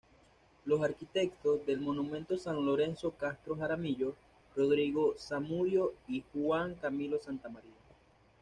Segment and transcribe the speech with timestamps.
[0.65, 4.15] Los arquitectos del monumento son Lorenzo Castro Jaramillo,
[4.55, 7.69] Rodrigo Zamudio, y Juan Camilo Santamaría.